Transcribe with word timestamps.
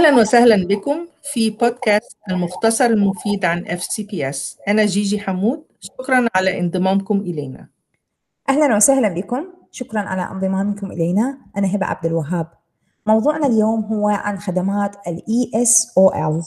أهلا 0.00 0.20
وسهلا 0.20 0.66
بكم 0.66 1.06
في 1.22 1.50
بودكاست 1.50 2.16
المختصر 2.30 2.84
المفيد 2.84 3.44
عن 3.44 3.64
FCPS 3.64 4.38
أنا 4.68 4.86
جيجي 4.86 5.20
حمود 5.20 5.62
شكرا 5.80 6.28
على 6.34 6.60
انضمامكم 6.60 7.20
إلينا. 7.20 7.68
أهلا 8.48 8.76
وسهلا 8.76 9.08
بكم 9.08 9.44
شكرا 9.70 10.00
على 10.00 10.22
انضمامكم 10.22 10.92
إلينا. 10.92 11.38
أنا 11.56 11.76
هبة 11.76 11.86
عبد 11.86 12.06
الوهاب. 12.06 12.46
موضوعنا 13.06 13.46
اليوم 13.46 13.84
هو 13.84 14.08
عن 14.08 14.38
خدمات 14.38 14.96
ال 15.08 15.22
ESOL 15.28 16.44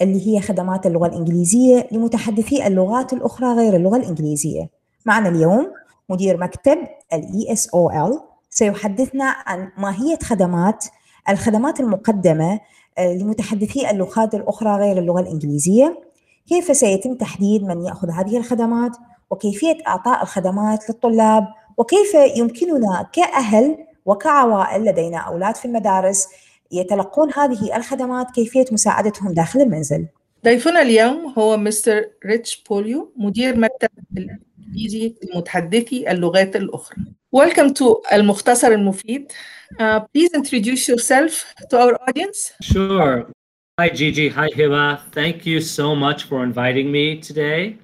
اللي 0.00 0.26
هي 0.28 0.40
خدمات 0.40 0.86
اللغة 0.86 1.06
الإنجليزية 1.06 1.88
لمتحدثي 1.92 2.66
اللغات 2.66 3.12
الأخرى 3.12 3.46
غير 3.46 3.76
اللغة 3.76 3.96
الإنجليزية. 3.96 4.70
معنا 5.06 5.28
اليوم 5.28 5.72
مدير 6.08 6.36
مكتب 6.36 6.78
ال 7.12 7.46
ESOL 7.56 8.20
سيحدثنا 8.50 9.24
عن 9.46 9.70
ماهية 9.78 10.18
خدمات 10.22 10.84
الخدمات 11.28 11.80
المقدمة 11.80 12.60
لمتحدثي 12.98 13.90
اللغات 13.90 14.34
الأخرى 14.34 14.76
غير 14.76 14.98
اللغة 14.98 15.20
الإنجليزية. 15.20 16.00
كيف 16.48 16.76
سيتم 16.76 17.14
تحديد 17.14 17.62
من 17.62 17.84
يأخذ 17.84 18.10
هذه 18.10 18.36
الخدمات؟ 18.36 18.96
وكيفية 19.30 19.78
إعطاء 19.88 20.22
الخدمات 20.22 20.90
للطلاب؟ 20.90 21.46
وكيف 21.76 22.14
يمكننا 22.36 23.10
كأهل 23.12 23.76
وكعوائل 24.06 24.84
لدينا 24.84 25.18
أولاد 25.18 25.56
في 25.56 25.64
المدارس 25.64 26.28
يتلقون 26.72 27.30
هذه 27.36 27.76
الخدمات؟ 27.76 28.30
كيفية 28.30 28.64
مساعدتهم 28.72 29.32
داخل 29.32 29.60
المنزل؟ 29.60 30.06
ضيفنا 30.44 30.82
اليوم 30.82 31.34
هو 31.38 31.56
مستر 31.56 32.04
ريتش 32.26 32.62
بوليو 32.70 33.12
مدير 33.16 33.58
مكتب 33.58 33.88
الإنجليزي 34.16 35.14
لمتحدثي 35.34 36.10
اللغات 36.10 36.56
الأخرى. 36.56 36.96
Welcome 37.36 37.72
to 37.80 38.12
المختصر 38.12 38.68
المفيد. 38.68 39.32
Uh, 39.78 40.00
Please 40.12 40.30
introduce 40.34 40.88
yourself 40.88 41.54
to 41.70 41.80
our 41.80 41.98
audience 42.08 42.52
Sure. 42.60 43.30
Hi, 43.78 43.88
Gigi. 43.88 44.28
Hi, 44.28 44.48
Hiba. 44.50 45.00
Thank 45.10 45.44
you 45.44 45.60
so 45.60 45.96
much 45.96 46.24
for 46.24 46.44
inviting 46.44 46.92
me 46.92 47.20
today. 47.20 47.76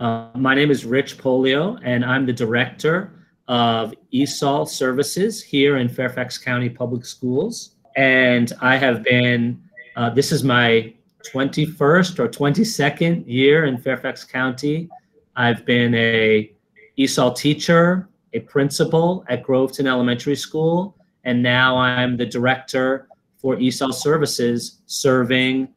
Uh, 0.00 0.28
my 0.34 0.54
name 0.54 0.70
is 0.70 0.84
Rich 0.84 1.18
Polio, 1.18 1.78
and 1.84 2.04
I'm 2.04 2.26
the 2.26 2.32
director 2.32 3.12
of 3.46 3.94
ESOL 4.12 4.68
services 4.68 5.42
here 5.42 5.76
in 5.76 5.88
Fairfax 5.88 6.36
County 6.36 6.68
Public 6.68 7.04
Schools. 7.04 7.76
And 7.94 8.52
I 8.60 8.76
have 8.76 9.04
been, 9.04 9.62
uh, 9.94 10.10
this 10.10 10.32
is 10.32 10.42
my 10.42 10.92
21st 11.32 12.18
or 12.18 12.28
22nd 12.28 13.24
year 13.26 13.66
in 13.66 13.78
Fairfax 13.78 14.24
County. 14.24 14.88
I've 15.36 15.64
been 15.64 15.94
a 15.94 16.50
ESOL 16.98 17.36
teacher, 17.36 18.08
a 18.32 18.40
principal 18.40 19.24
at 19.28 19.44
Groveton 19.44 19.86
Elementary 19.86 20.36
School, 20.36 20.96
and 21.25 21.43
now 21.43 21.77
I'm 21.77 22.17
the 22.17 22.25
director 22.25 23.07
for 23.41 23.55
ESOL 23.57 23.93
services 23.93 24.81
serving 24.85 25.67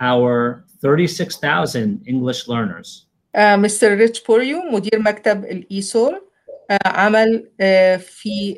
our 0.00 0.64
36,000 0.82 2.02
English 2.06 2.48
learners. 2.48 3.06
مستر 3.36 3.94
ريتش 3.94 4.22
بوريو 4.22 4.62
مدير 4.72 4.98
مكتب 4.98 5.44
الإيسول 5.44 6.20
عمل 6.86 7.50
في 7.98 8.56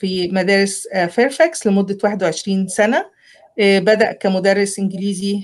في 0.00 0.28
مدارس 0.32 0.88
فيرفاكس 1.08 1.66
لمدة 1.66 1.98
21 2.04 2.68
سنة 2.68 3.04
بدأ 3.58 4.12
كمدرس 4.12 4.78
إنجليزي 4.78 5.42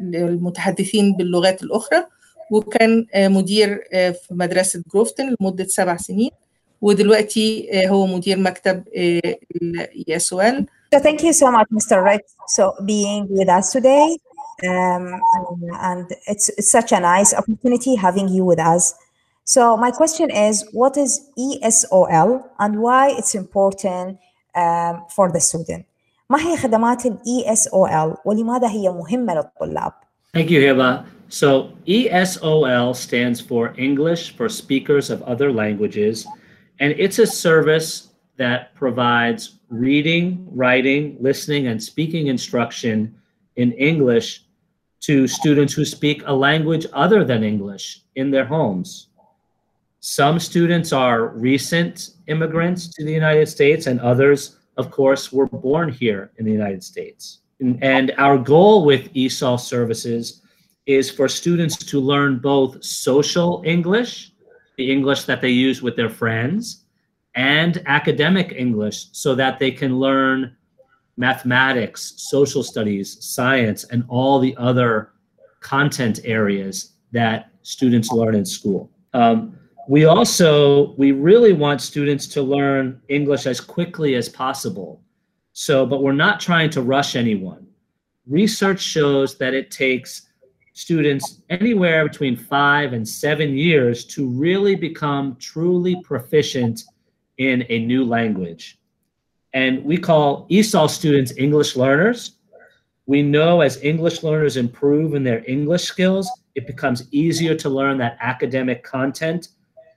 للمتحدثين 0.00 1.16
باللغات 1.16 1.62
الأخرى 1.62 2.04
وكان 2.50 3.06
مدير 3.16 3.84
في 3.92 4.28
مدرسة 4.30 4.82
جروفتن 4.92 5.36
لمدة 5.40 5.64
سبع 5.64 5.96
سنين 5.96 6.30
ودلوقتي 6.84 7.70
هو 7.88 8.06
مدير 8.06 8.38
مكتب 8.38 8.84
الاي 8.88 10.16
اس 10.16 10.32
ال 10.32 10.66
So 10.92 10.98
thank 10.98 11.22
you 11.22 11.32
so 11.32 11.52
much, 11.56 11.68
Mr. 11.78 12.02
Rex, 12.02 12.22
so 12.56 12.62
being 12.84 13.28
with 13.38 13.48
us 13.58 13.66
today. 13.76 14.18
Um, 14.68 15.04
and 15.90 16.06
it's, 16.26 16.48
it's 16.58 16.70
such 16.70 16.90
a 16.92 17.00
nice 17.00 17.32
opportunity 17.32 17.94
having 17.94 18.28
you 18.28 18.44
with 18.44 18.58
us. 18.58 18.94
So 19.44 19.76
my 19.76 19.92
question 19.92 20.30
is, 20.30 20.54
what 20.72 20.96
is 20.96 21.10
ESOL 21.38 22.28
and 22.58 22.82
why 22.82 23.04
it's 23.18 23.34
important 23.34 24.18
um, 24.54 25.04
for 25.14 25.30
the 25.30 25.40
student? 25.40 25.84
ما 26.30 26.38
هي 26.38 26.56
خدمات 26.56 27.06
ال 27.06 27.18
ESOL 27.26 28.16
ولماذا 28.24 28.68
هي 28.68 28.88
مهمة 28.88 29.34
للطلاب؟ 29.34 29.92
Thank 30.36 30.50
you, 30.50 30.60
Hiba. 30.60 31.04
So 31.28 31.72
ESOL 31.86 32.94
stands 32.94 33.40
for 33.40 33.74
English 33.78 34.36
for 34.36 34.48
Speakers 34.48 35.10
of 35.10 35.22
Other 35.22 35.52
Languages, 35.52 36.26
and 36.79 36.93
it's 36.97 37.19
a 37.19 37.27
service 37.27 38.09
that 38.37 38.75
provides 38.75 39.59
reading, 39.69 40.47
writing, 40.51 41.17
listening, 41.19 41.67
and 41.67 41.81
speaking 41.81 42.27
instruction 42.27 43.15
in 43.55 43.71
English 43.73 44.43
to 45.01 45.27
students 45.27 45.73
who 45.73 45.85
speak 45.85 46.23
a 46.25 46.33
language 46.33 46.85
other 46.93 47.23
than 47.23 47.43
English 47.43 48.01
in 48.15 48.31
their 48.31 48.45
homes. 48.45 49.07
Some 49.99 50.39
students 50.39 50.93
are 50.93 51.29
recent 51.29 52.11
immigrants 52.27 52.87
to 52.89 53.03
the 53.03 53.11
United 53.11 53.47
States, 53.47 53.87
and 53.87 53.99
others, 54.01 54.57
of 54.77 54.91
course, 54.91 55.31
were 55.31 55.47
born 55.47 55.89
here 55.89 56.31
in 56.37 56.45
the 56.45 56.51
United 56.51 56.83
States. 56.83 57.39
And, 57.59 58.13
our 58.17 58.37
goal 58.37 58.85
with 58.85 59.13
ESOL 59.13 59.59
services 59.59 60.41
is 60.85 61.09
for 61.09 61.27
students 61.27 61.77
to 61.77 61.99
learn 61.99 62.37
both 62.39 62.83
social 62.83 63.63
English, 63.65 64.31
the 64.77 64.91
English 64.91 65.23
that 65.23 65.41
they 65.41 65.49
use 65.49 65.81
with 65.81 65.95
their 65.95 66.09
friends, 66.09 66.85
and 67.35 67.81
academic 67.85 68.53
English 68.53 69.07
so 69.11 69.35
that 69.35 69.59
they 69.59 69.71
can 69.71 69.99
learn 69.99 70.55
mathematics, 71.17 72.13
social 72.17 72.63
studies, 72.63 73.17
science, 73.23 73.85
and 73.85 74.03
all 74.07 74.39
the 74.39 74.55
other 74.57 75.11
content 75.59 76.19
areas 76.23 76.93
that 77.11 77.51
students 77.61 78.11
learn 78.11 78.35
in 78.35 78.45
school. 78.45 78.91
Um, 79.13 79.57
we 79.87 80.05
also 80.05 80.93
we 80.95 81.11
really 81.11 81.53
want 81.53 81.81
students 81.81 82.27
to 82.27 82.41
learn 82.41 83.01
English 83.07 83.45
as 83.45 83.59
quickly 83.61 84.15
as 84.15 84.27
possible. 84.27 85.01
So, 85.53 85.85
but 85.85 86.01
we're 86.03 86.11
not 86.11 86.39
trying 86.39 86.69
to 86.71 86.81
rush 86.81 87.15
anyone. 87.15 87.67
Research 88.27 88.81
shows 88.81 89.37
that 89.37 89.53
it 89.53 89.71
takes 89.71 90.24
students 90.74 91.42
anywhere 91.50 92.08
between 92.08 92.36
five 92.36 92.92
and 92.92 93.06
seven 93.06 93.56
years 93.56 94.04
to 94.06 94.28
really 94.28 94.74
become 94.74 95.36
truly 95.38 96.00
proficient 96.02 96.84
in 97.38 97.64
a 97.68 97.78
new 97.80 98.04
language. 98.04 98.78
And 99.52 99.84
we 99.84 99.96
call 99.98 100.46
ESOL 100.48 100.88
students 100.88 101.32
English 101.36 101.76
learners. 101.76 102.18
We 103.06 103.22
know 103.22 103.60
as 103.60 103.82
English 103.82 104.22
learners 104.22 104.56
improve 104.56 105.14
in 105.14 105.24
their 105.24 105.42
English 105.48 105.84
skills, 105.84 106.30
it 106.54 106.66
becomes 106.66 107.08
easier 107.10 107.54
to 107.56 107.68
learn 107.68 107.98
that 107.98 108.16
academic 108.20 108.84
content 108.84 109.48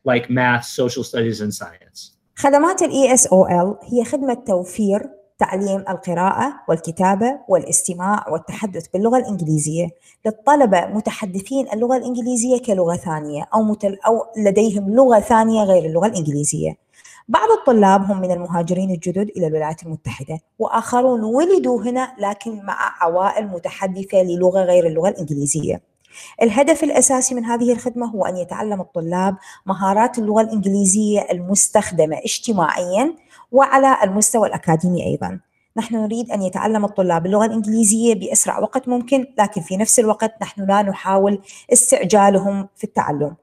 like 0.05 0.29
math, 0.29 0.65
social 0.65 1.03
studies, 1.03 1.41
and 1.41 1.53
science. 1.53 2.17
خدمات 2.35 2.81
ال 2.81 2.91
ESOL 2.91 3.93
هي 3.93 4.03
خدمة 4.05 4.43
توفير 4.47 5.09
تعليم 5.38 5.84
القراءة 5.88 6.52
والكتابة 6.68 7.38
والاستماع 7.48 8.24
والتحدث 8.28 8.88
باللغة 8.88 9.18
الإنجليزية. 9.18 9.88
للطلبة 10.26 10.86
متحدثين 10.86 11.68
اللغة 11.72 11.96
الإنجليزية 11.96 12.58
كلغة 12.58 12.96
ثانية 12.96 13.48
أو, 13.54 13.62
متل 13.62 13.98
أو 14.06 14.26
لديهم 14.36 14.94
لغة 14.94 15.20
ثانية 15.20 15.62
غير 15.62 15.84
اللغة 15.84 16.06
الإنجليزية. 16.06 16.76
بعض 17.28 17.48
الطلاب 17.50 18.10
هم 18.10 18.20
من 18.20 18.30
المهاجرين 18.30 18.90
الجدد 18.90 19.30
إلى 19.36 19.46
الولايات 19.46 19.82
المتحدة 19.82 20.38
وآخرون 20.58 21.24
ولدوا 21.24 21.82
هنا 21.82 22.14
لكن 22.18 22.64
مع 22.64 22.76
عوائل 23.00 23.46
متحدثة 23.46 24.22
للغة 24.22 24.60
غير 24.60 24.86
اللغة 24.86 25.08
الإنجليزية. 25.08 25.80
الهدف 26.42 26.84
الأساسي 26.84 27.34
من 27.34 27.44
هذه 27.44 27.72
الخدمة 27.72 28.06
هو 28.06 28.24
أن 28.24 28.36
يتعلم 28.36 28.80
الطلاب 28.80 29.36
مهارات 29.66 30.18
اللغة 30.18 30.40
الإنجليزية 30.40 31.26
المستخدمة 31.30 32.16
اجتماعياً 32.16 33.14
وعلى 33.52 33.96
المستوى 34.04 34.48
الأكاديمي 34.48 35.04
أيضاً. 35.06 35.40
نحن 35.76 35.96
نريد 35.96 36.30
أن 36.30 36.42
يتعلم 36.42 36.84
الطلاب 36.84 37.26
اللغة 37.26 37.44
الإنجليزية 37.44 38.14
بأسرع 38.14 38.58
وقت 38.58 38.88
ممكن 38.88 39.26
لكن 39.38 39.60
في 39.60 39.76
نفس 39.76 39.98
الوقت 39.98 40.34
نحن 40.42 40.66
لا 40.66 40.82
نحاول 40.82 41.42
استعجالهم 41.72 42.68
في 42.76 42.84
التعلم. 42.84 43.36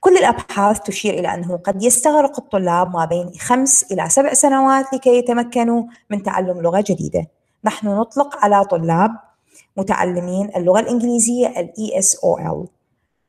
كل 0.00 0.16
الأبحاث 0.16 0.80
تشير 0.80 1.14
إلى 1.14 1.34
أنه 1.34 1.56
قد 1.56 1.82
يستغرق 1.82 2.40
الطلاب 2.40 2.96
ما 2.96 3.04
بين 3.04 3.30
خمس 3.40 3.92
إلى 3.92 4.08
سبع 4.08 4.32
سنوات 4.34 4.94
لكي 4.94 5.18
يتمكنوا 5.18 5.82
من 6.10 6.22
تعلم 6.22 6.60
لغة 6.60 6.84
جديدة. 6.86 7.26
نحن 7.64 7.88
نطلق 7.88 8.36
على 8.44 8.64
طلاب 8.64 9.10
متعلمين 9.76 10.50
اللغة 10.56 10.80
الإنجليزية 10.80 11.46
ال 11.46 11.72
ESOL 11.78 12.68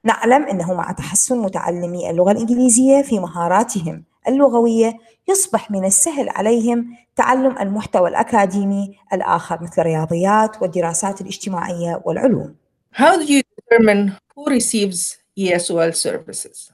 نعلم 0.04 0.44
أنه 0.44 0.74
مع 0.74 0.92
تحسن 0.92 1.38
متعلمي 1.40 2.10
اللغة 2.10 2.32
الإنجليزية 2.32 3.02
في 3.02 3.20
مهاراتهم. 3.20 4.04
اللغوية 4.29 4.99
يصبح 5.29 5.71
من 5.71 5.85
السهل 5.85 6.29
عليهم 6.29 6.97
تعلم 7.17 7.59
المحتوى 7.59 8.09
الأكاديمي 8.09 8.97
الآخر 9.13 9.63
مثل 9.63 9.83
الرياضيات 9.83 10.63
والدراسات 10.63 11.21
الاجتماعية 11.21 12.03
والعلوم. 12.05 12.55
How 12.93 13.17
do 13.17 13.25
you 13.25 13.43
determine 13.61 14.17
who 14.35 14.47
receives 14.47 15.19
ESOL 15.39 15.95
services? 15.95 16.71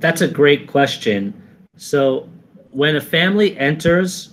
That's 0.00 0.20
a 0.20 0.28
great 0.28 0.66
question. 0.66 1.34
So, 1.76 2.28
when 2.72 2.96
a 2.96 3.00
family 3.00 3.56
enters 3.58 4.30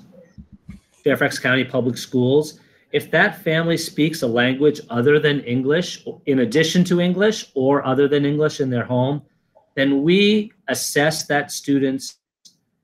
Fairfax 1.04 1.38
County 1.40 1.64
Public 1.64 1.98
Schools, 1.98 2.60
if 2.92 3.12
that 3.12 3.44
family 3.44 3.78
speaks 3.78 4.24
a 4.24 4.28
language 4.28 4.82
other 4.90 5.20
than 5.20 5.42
English, 5.42 6.04
in 6.26 6.40
addition 6.40 6.84
to 6.86 7.00
English 7.00 7.52
or 7.54 7.86
other 7.86 8.08
than 8.08 8.26
English 8.26 8.60
in 8.60 8.70
their 8.70 8.86
home, 8.86 9.22
then 9.76 10.02
we 10.02 10.52
assess 10.68 11.28
that 11.28 11.52
student's 11.52 12.16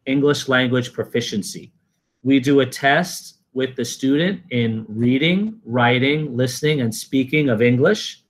English 0.06 0.48
language 0.48 0.94
proficiency. 0.94 1.72
We 2.24 2.40
do 2.40 2.60
a 2.62 2.66
test 2.66 3.22
with 3.54 3.76
the 3.76 3.86
student 3.86 4.42
in 4.52 4.86
reading, 4.90 5.40
writing, 5.66 6.36
listening, 6.36 6.82
and 6.82 6.94
speaking 6.94 7.50
of 7.50 7.62
English, 7.62 8.22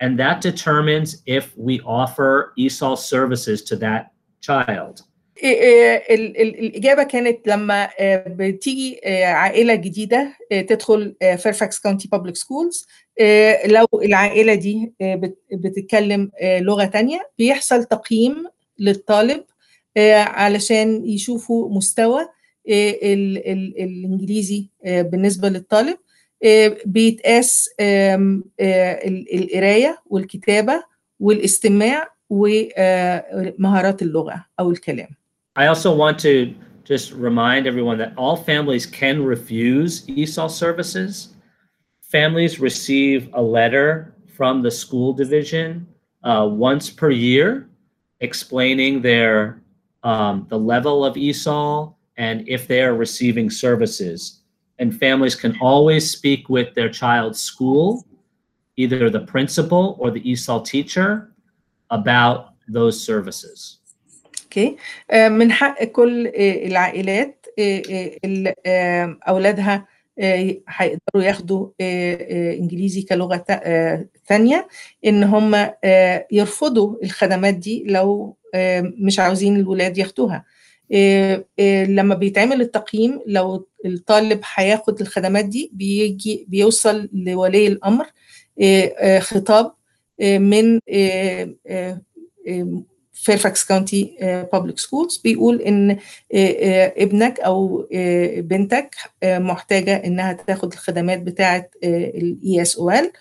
and 0.00 0.18
that 0.18 0.40
determines 0.40 1.22
if 1.26 1.44
we 1.56 1.80
offer 2.02 2.52
ESOL 2.58 2.96
services 2.98 3.62
to 3.62 3.76
that 3.76 4.12
child. 4.40 5.02
الإجابة 6.10 7.02
كانت 7.02 7.48
لما 7.48 7.88
بتيجي 8.26 9.00
عائلة 9.24 9.74
جديدة 9.74 10.36
تدخل 10.50 11.14
فيرفاكس 11.20 11.80
كاونتي 11.80 12.08
بابليك 12.12 12.36
سكولز 12.36 12.86
لو 13.66 13.86
العائلة 14.02 14.54
دي 14.54 14.92
بتتكلم 15.52 16.30
لغة 16.42 16.84
تانية 16.84 17.30
بيحصل 17.38 17.84
تقييم 17.84 18.46
للطالب 18.78 19.44
علشان 19.97 21.05
يشوفوا 21.05 21.69
مستوى 21.69 22.27
الإنجليزي 23.79 24.69
بالنسبة 24.85 25.49
للطالب 25.49 25.97
بيتقاس 26.85 27.69
القراية 29.33 29.97
والكتابة 30.05 30.83
والاستماع 31.19 32.07
ومهارات 32.29 34.01
اللغة 34.01 34.45
أو 34.59 34.71
الكلام 34.71 35.07
I 35.59 35.65
also 35.65 35.91
want 35.93 36.19
to 36.19 36.53
just 36.85 37.11
remind 37.11 37.67
everyone 37.67 37.97
that 37.97 38.13
all 38.17 38.37
families 38.37 38.85
can 38.85 39.23
refuse 39.23 40.05
ESOL 40.07 40.49
services. 40.49 41.29
Families 42.01 42.59
receive 42.59 43.29
a 43.33 43.41
letter 43.41 44.15
from 44.37 44.61
the 44.63 44.71
school 44.71 45.11
division 45.13 45.85
uh, 46.23 46.47
once 46.49 46.89
per 46.89 47.11
year 47.11 47.67
explaining 48.21 49.01
their 49.01 49.58
um, 50.02 50.46
the 50.48 50.58
level 50.58 51.04
of 51.04 51.14
ESOL 51.14 51.94
and 52.16 52.46
if 52.48 52.68
they 52.68 52.82
are 52.82 52.94
receiving 52.94 53.50
services. 53.50 54.40
And 54.78 54.88
families 55.04 55.34
can 55.34 55.56
always 55.60 56.10
speak 56.10 56.48
with 56.48 56.74
their 56.74 56.88
child's 56.88 57.40
school, 57.40 58.04
either 58.76 59.08
the 59.10 59.20
principal 59.20 59.96
or 60.00 60.10
the 60.10 60.20
ESOL 60.20 60.64
teacher, 60.64 61.30
about 61.90 62.38
those 62.68 62.96
services. 63.04 63.80
اوكي 64.44 64.76
من 65.12 65.52
حق 65.52 65.84
كل 65.84 66.26
العائلات 66.36 67.46
اللي 67.58 68.54
اولادها 69.28 69.86
هيقدروا 70.68 71.24
ياخدوا 71.24 71.68
انجليزي 72.60 73.02
كلغه 73.02 73.44
ثانية 74.29 74.67
إن 75.05 75.23
هم 75.23 75.69
يرفضوا 76.31 76.95
الخدمات 77.03 77.53
دي 77.53 77.83
لو 77.87 78.37
مش 78.81 79.19
عاوزين 79.19 79.55
الولاد 79.55 79.97
ياخدوها. 79.97 80.45
لما 81.87 82.15
بيتعمل 82.15 82.61
التقييم 82.61 83.19
لو 83.27 83.67
الطالب 83.85 84.41
هياخد 84.55 85.01
الخدمات 85.01 85.45
دي 85.45 85.71
بيجي 85.73 86.45
بيوصل 86.49 87.09
لولي 87.13 87.67
الأمر 87.67 88.05
خطاب 89.19 89.71
من 90.21 90.79
فيرفاكس 93.13 93.65
كاونتي 93.65 94.15
بابليك 94.53 94.79
سكولز 94.79 95.17
بيقول 95.17 95.61
إن 95.61 95.97
ابنك 96.97 97.39
أو 97.39 97.87
بنتك 98.37 98.95
محتاجة 99.23 99.95
إنها 100.05 100.33
تاخد 100.33 100.73
الخدمات 100.73 101.21
بتاعة 101.21 101.69
الاي 101.83 102.61
اس 102.61 102.77
أو 102.77 102.89
ال 102.91 103.11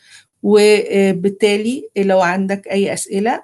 وبالتالي 0.43 1.89
لو 1.97 2.21
عندك 2.21 2.69
أي 2.69 2.93
أسئلة 2.93 3.43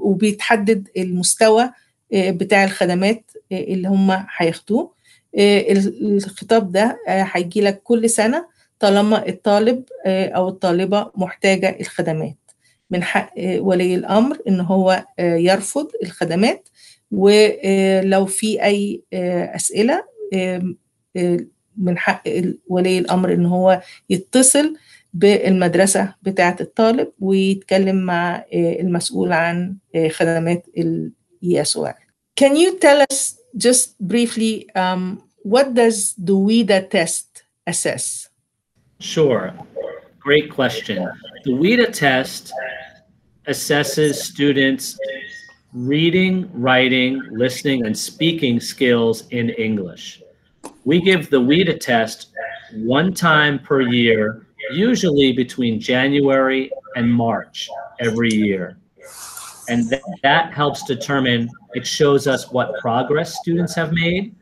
وبيتحدد 0.00 0.88
المستوى 0.96 1.70
بتاع 2.14 2.64
الخدمات 2.64 3.30
اللي 3.52 3.88
هم 3.88 4.24
هياخدوه. 4.36 4.92
الخطاب 5.38 6.72
ده 6.72 6.98
هيجي 7.06 7.60
لك 7.60 7.82
كل 7.82 8.10
سنة 8.10 8.46
طالما 8.78 9.28
الطالب 9.28 9.84
أو 10.06 10.48
الطالبة 10.48 11.10
محتاجة 11.16 11.76
الخدمات. 11.80 12.36
من 12.90 13.02
حق 13.02 13.32
ولي 13.38 13.94
الأمر 13.94 14.38
إن 14.48 14.60
هو 14.60 15.04
يرفض 15.18 15.88
الخدمات. 16.02 16.68
ولو 17.12 18.26
في 18.26 18.64
أي 18.64 19.02
أسئلة 19.54 20.04
من 21.76 21.98
حق 21.98 22.22
ولي 22.68 22.98
الأمر 22.98 23.32
إن 23.32 23.46
هو 23.46 23.80
يتصل 24.10 24.76
بالمدرسه 25.17 26.13
بتاعه 26.21 26.57
الطالب 26.61 27.11
ويتكلم 27.19 27.95
مع 27.95 28.45
المسؤول 28.53 29.31
عن 29.31 29.77
خدمات 30.09 30.65
الاي 30.77 31.61
اس 31.61 31.77
او 31.77 31.87
Can 32.41 32.55
you 32.55 32.79
tell 32.79 32.99
us 33.11 33.37
just 33.55 33.95
briefly 33.99 34.67
um, 34.75 35.21
what 35.43 35.73
does 35.75 36.15
the 36.17 36.35
WIDA 36.35 36.89
test 36.89 37.43
assess? 37.67 38.27
Sure. 38.99 39.53
Great 40.19 40.49
question. 40.49 41.07
The 41.43 41.51
WIDA 41.51 41.91
test 41.93 42.51
assesses 43.47 44.15
students' 44.15 44.97
reading, 45.73 46.49
writing, 46.53 47.21
listening, 47.31 47.85
and 47.85 47.97
speaking 47.97 48.59
skills 48.59 49.27
in 49.31 49.49
English. 49.49 50.21
We 50.85 51.01
give 51.01 51.29
the 51.29 51.41
WIDA 51.41 51.79
test 51.79 52.27
one 52.73 53.13
time 53.13 53.59
per 53.59 53.81
year, 53.81 54.46
usually 54.72 55.32
between 55.32 55.80
January 55.80 56.70
and 56.96 57.12
March 57.12 57.68
every 58.00 58.32
year. 58.32 58.78
And 59.68 59.88
th- 59.88 60.02
that 60.22 60.52
helps 60.52 60.82
determine, 60.84 61.50
it 61.74 61.86
shows 61.86 62.26
us 62.26 62.50
what 62.50 62.74
progress 62.80 63.38
students 63.38 63.74
have 63.74 63.92
made. 63.92 64.34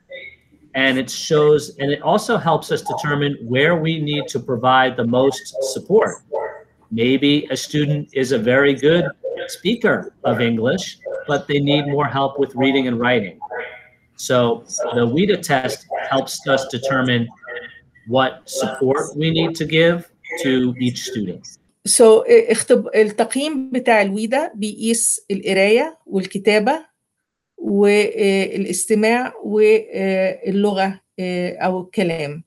And 0.74 0.98
it 0.98 1.10
shows, 1.10 1.76
and 1.78 1.90
it 1.90 2.02
also 2.02 2.36
helps 2.36 2.70
us 2.70 2.82
determine 2.82 3.36
where 3.40 3.76
we 3.76 3.98
need 3.98 4.28
to 4.28 4.38
provide 4.38 4.96
the 4.96 5.06
most 5.06 5.56
support. 5.72 6.22
Maybe 6.90 7.46
a 7.50 7.56
student 7.56 8.10
is 8.12 8.32
a 8.32 8.38
very 8.38 8.74
good 8.74 9.06
speaker 9.48 10.12
of 10.24 10.40
English, 10.40 10.98
but 11.26 11.48
they 11.48 11.60
need 11.60 11.86
more 11.86 12.06
help 12.06 12.38
with 12.38 12.54
reading 12.54 12.88
and 12.88 13.00
writing. 13.00 13.38
So 14.16 14.64
the 14.94 15.06
WIDA 15.06 15.42
test 15.42 15.86
helps 16.08 16.46
us 16.46 16.66
determine 16.68 17.28
what 18.08 18.34
support 18.60 19.04
we 19.16 19.30
need 19.38 19.52
to 19.60 19.64
give 19.78 19.98
to 20.42 20.74
each 20.80 20.98
student. 21.10 21.44
So 21.86 22.24
اختب... 22.28 22.88
التقييم 22.94 23.70
بتاع 23.70 24.02
الويدا 24.02 24.52
بيقيس 24.54 25.20
القراية 25.30 25.98
والكتابة 26.06 26.78
والاستماع 27.58 29.32
واللغة 29.44 31.00
أو 31.60 31.80
الكلام 31.80 32.42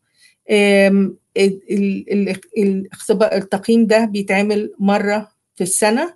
التقييم 3.33 3.85
ده 3.87 4.05
بيتعمل 4.05 4.73
مرة 4.79 5.31
في 5.55 5.63
السنة 5.63 6.13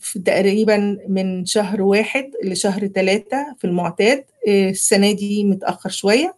في 0.00 0.18
تقريبا 0.24 0.98
من 1.08 1.46
شهر 1.46 1.82
واحد 1.82 2.30
لشهر 2.44 2.86
ثلاثة 2.86 3.54
في 3.58 3.64
المعتاد 3.66 4.24
السنة 4.48 5.12
دي 5.12 5.44
متأخر 5.44 5.90
شوية 5.90 6.36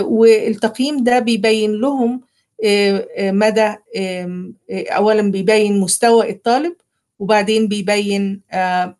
والتقييم 0.00 1.04
ده 1.04 1.18
بيبين 1.18 1.72
لهم 1.72 2.20
مدى 3.18 3.74
أولا 4.70 5.30
بيبين 5.30 5.80
مستوى 5.80 6.30
الطالب 6.30 6.74
وبعدين 7.18 7.68
بيبين 7.68 8.40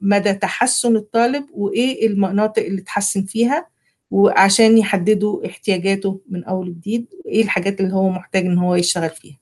مدى 0.01 0.33
تحسن 0.33 0.97
الطالب 0.97 1.45
وإيه 1.55 2.07
المناطق 2.07 2.63
اللي 2.63 2.81
تحسن 2.81 3.23
فيها 3.23 3.67
وعشان 4.11 4.79
يحددوا 4.79 5.47
احتياجاته 5.47 6.21
من 6.29 6.45
أول 6.45 6.69
وجديد 6.69 7.07
وإيه 7.25 7.43
الحاجات 7.43 7.81
اللي 7.81 7.95
هو 7.95 8.09
محتاج 8.09 8.47
إن 8.47 8.59
هو 8.59 8.75
يشتغل 8.75 9.11
فيها. 9.11 9.39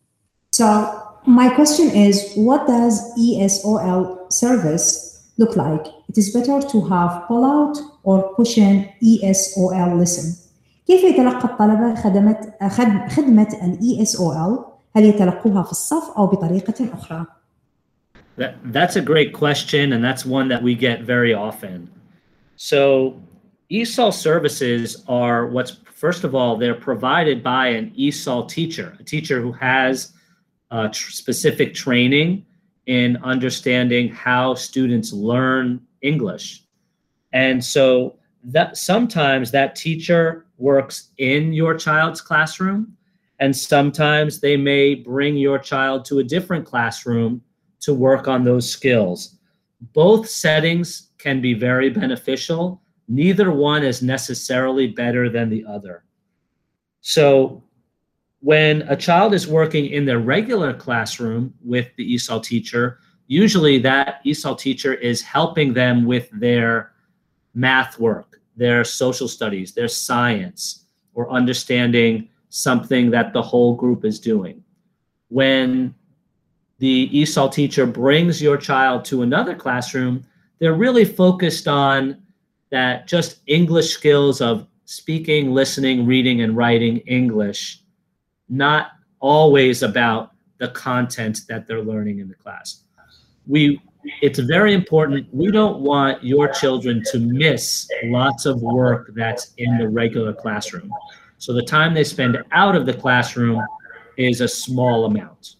So 0.56 0.64
my 1.26 1.48
question 1.58 1.90
is, 1.90 2.16
what 2.36 2.66
does 2.66 2.94
ESOL 3.18 4.32
service 4.32 4.86
look 5.38 5.56
like? 5.56 5.86
It 6.08 6.16
is 6.18 6.32
better 6.36 6.58
to 6.72 6.78
have 6.92 7.12
pull-out 7.28 7.76
or 8.04 8.34
push-in 8.36 8.88
ESOL 9.02 9.98
listen. 9.98 10.45
كيف 10.87 11.03
يتلقى 11.03 11.45
الطلبة 11.45 11.95
خدمة 11.95 12.53
خدمة 13.07 13.47
ال 13.63 14.05
ESOL؟ 14.05 14.71
هل 14.95 15.05
يتلقوها 15.05 15.63
في 15.63 15.71
الصف 15.71 16.17
أو 16.17 16.27
بطريقة 16.27 16.93
أخرى؟ 16.93 17.25
That, 18.37 18.55
that's 18.65 18.95
a 18.95 19.01
great 19.01 19.33
question, 19.33 19.93
and 19.93 20.03
that's 20.03 20.25
one 20.25 20.47
that 20.47 20.63
we 20.63 20.73
get 20.73 21.01
very 21.01 21.33
often. 21.33 21.89
So, 22.55 23.21
ESOL 23.69 24.13
services 24.13 25.03
are 25.07 25.47
what's, 25.47 25.77
first 25.93 26.23
of 26.23 26.33
all, 26.33 26.57
they're 26.57 26.73
provided 26.73 27.43
by 27.43 27.67
an 27.67 27.93
ESOL 27.97 28.47
teacher, 28.47 28.97
a 28.99 29.03
teacher 29.03 29.41
who 29.41 29.51
has 29.53 30.13
uh, 30.71 30.87
tr- 30.87 31.11
specific 31.11 31.73
training 31.73 32.45
in 32.85 33.17
understanding 33.23 34.09
how 34.09 34.55
students 34.55 35.13
learn 35.13 35.81
English. 36.01 36.63
And 37.33 37.63
so 37.63 38.15
that 38.46 38.76
sometimes 38.76 39.50
that 39.50 39.76
teacher 39.76 40.46
works 40.56 41.10
in 41.18 41.52
your 41.52 41.74
child's 41.74 42.20
classroom 42.20 42.96
And 43.38 43.54
sometimes 43.54 44.40
they 44.40 44.56
may 44.56 44.94
bring 44.94 45.36
your 45.36 45.58
child 45.58 46.04
to 46.06 46.20
a 46.20 46.24
different 46.24 46.64
classroom 46.64 47.42
to 47.80 47.92
work 47.94 48.28
on 48.28 48.44
those 48.44 48.70
skills. 48.70 49.36
Both 49.92 50.28
settings 50.28 51.10
can 51.18 51.40
be 51.40 51.52
very 51.52 51.90
beneficial. 51.90 52.80
Neither 53.08 53.52
one 53.52 53.84
is 53.84 54.02
necessarily 54.02 54.88
better 54.88 55.28
than 55.28 55.50
the 55.50 55.64
other. 55.66 56.04
So 57.02 57.62
when 58.40 58.82
a 58.82 58.96
child 58.96 59.34
is 59.34 59.46
working 59.46 59.86
in 59.86 60.06
their 60.06 60.18
regular 60.18 60.72
classroom 60.72 61.54
with 61.62 61.88
the 61.96 62.14
ESOL 62.14 62.42
teacher, 62.42 63.00
usually 63.26 63.78
that 63.80 64.24
ESOL 64.24 64.58
teacher 64.58 64.94
is 64.94 65.20
helping 65.20 65.74
them 65.74 66.06
with 66.06 66.28
their 66.32 66.92
math 67.56 67.98
work, 67.98 68.40
their 68.54 68.84
social 68.84 69.26
studies, 69.26 69.72
their 69.72 69.88
science, 69.88 70.84
or 71.14 71.30
understanding 71.30 72.28
something 72.50 73.10
that 73.10 73.32
the 73.32 73.42
whole 73.42 73.74
group 73.74 74.04
is 74.04 74.20
doing. 74.20 74.62
When 75.28 75.94
the 76.78 77.08
ESOL 77.12 77.50
teacher 77.50 77.86
brings 77.86 78.40
your 78.40 78.58
child 78.58 79.04
to 79.06 79.22
another 79.22 79.54
classroom, 79.54 80.24
they're 80.58 80.74
really 80.74 81.06
focused 81.06 81.66
on 81.66 82.22
that 82.70 83.06
just 83.06 83.40
English 83.46 83.90
skills 83.90 84.40
of 84.40 84.66
speaking, 84.84 85.52
listening, 85.52 86.06
reading, 86.06 86.42
and 86.42 86.56
writing 86.56 86.98
English, 86.98 87.82
not 88.50 88.92
always 89.18 89.82
about 89.82 90.32
the 90.58 90.68
content 90.68 91.40
that 91.48 91.66
they're 91.66 91.82
learning 91.82 92.18
in 92.18 92.28
the 92.28 92.34
class. 92.34 92.82
We 93.46 93.80
it's 94.21 94.39
very 94.39 94.73
important. 94.73 95.27
We 95.31 95.51
don't 95.51 95.77
want 95.81 96.23
your 96.23 96.47
children 96.61 97.03
to 97.11 97.19
miss 97.19 97.87
lots 98.05 98.45
of 98.45 98.61
work 98.61 99.11
that's 99.15 99.53
in 99.57 99.77
the 99.77 99.87
regular 99.87 100.33
classroom. 100.33 100.89
So 101.37 101.53
the 101.53 101.63
time 101.63 101.93
they 101.93 102.03
spend 102.03 102.37
out 102.51 102.75
of 102.75 102.85
the 102.85 102.93
classroom 102.93 103.61
is 104.17 104.41
a 104.41 104.47
small 104.47 105.05
amount. 105.05 105.57